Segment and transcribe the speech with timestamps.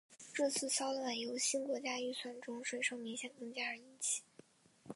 [0.33, 4.23] 这次骚乱由新国家预算中税收明显增加而引起。